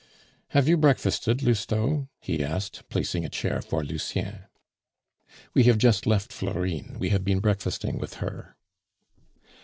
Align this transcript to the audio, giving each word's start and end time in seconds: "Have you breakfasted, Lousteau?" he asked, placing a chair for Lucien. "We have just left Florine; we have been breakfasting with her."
"Have 0.47 0.67
you 0.67 0.77
breakfasted, 0.77 1.43
Lousteau?" 1.43 2.07
he 2.19 2.43
asked, 2.43 2.81
placing 2.89 3.23
a 3.23 3.29
chair 3.29 3.61
for 3.61 3.83
Lucien. 3.83 4.45
"We 5.53 5.65
have 5.65 5.77
just 5.77 6.07
left 6.07 6.33
Florine; 6.33 6.95
we 6.97 7.09
have 7.09 7.23
been 7.23 7.39
breakfasting 7.39 7.99
with 7.99 8.15
her." 8.15 8.55